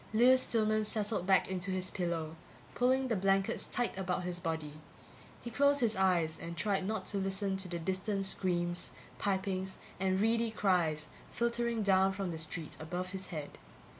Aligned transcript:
Lewis 0.15 0.41
Stillman 0.41 0.83
settled 0.83 1.27
back 1.27 1.47
into 1.47 1.69
his 1.69 1.91
pillow, 1.91 2.35
pulling 2.73 3.07
the 3.07 3.15
blankets 3.15 3.67
tight 3.67 3.95
about 3.95 4.23
his 4.23 4.39
body. 4.39 4.73
He 5.43 5.51
closed 5.51 5.79
his 5.79 5.95
eyes 5.95 6.39
and 6.41 6.57
tried 6.57 6.87
not 6.87 7.05
to 7.13 7.19
listen 7.19 7.55
to 7.57 7.67
the 7.67 7.77
distant 7.77 8.25
screams, 8.25 8.89
pipings 9.19 9.75
and 9.99 10.19
reedy 10.19 10.49
cries 10.49 11.07
filtering 11.31 11.83
down 11.83 12.13
from 12.13 12.31
the 12.31 12.39
street 12.39 12.75
above 12.79 13.09
his 13.11 13.27
head. 13.27 13.59